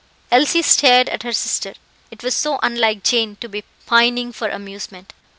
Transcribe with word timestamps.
Elsie 0.31 0.63
stared 0.63 1.07
at 1.09 1.21
her 1.21 1.31
sister; 1.31 1.75
it 2.09 2.23
was 2.23 2.35
so 2.35 2.57
unlike 2.63 3.03
Jane 3.03 3.35
to 3.35 3.47
be 3.47 3.63
pining 3.85 4.31
for 4.33 4.47
amusement. 4.49 5.13